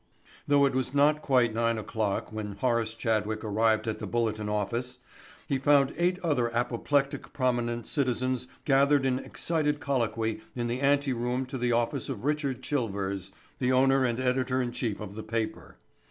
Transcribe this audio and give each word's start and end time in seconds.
Though 0.47 0.65
it 0.65 0.73
was 0.73 0.95
not 0.95 1.21
quite 1.21 1.53
nine 1.53 1.77
o'clock 1.77 2.33
when 2.33 2.53
Horace 2.53 2.95
Chadwick 2.95 3.43
arrived 3.43 3.87
at 3.87 3.99
the 3.99 4.07
Bulletin 4.07 4.49
office 4.49 4.97
he 5.47 5.59
found 5.59 5.93
eight 5.95 6.17
other 6.23 6.51
apoplectic 6.55 7.33
prominent 7.33 7.85
citizens 7.85 8.47
gathered 8.65 9.05
in 9.05 9.19
excited 9.19 9.79
colloquy 9.79 10.41
in 10.55 10.65
the 10.65 10.79
ante 10.81 11.13
room 11.13 11.45
to 11.45 11.57
the 11.59 11.71
office 11.73 12.09
of 12.09 12.25
Richard 12.25 12.63
Chilvers, 12.63 13.31
the 13.59 13.71
owner 13.71 14.03
and 14.03 14.19
editor 14.19 14.59
in 14.59 14.71
chief 14.71 14.99
of 14.99 15.13
the 15.13 15.21
paper. 15.21 15.77